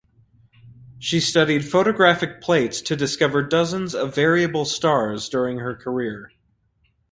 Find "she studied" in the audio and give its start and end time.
0.97-1.63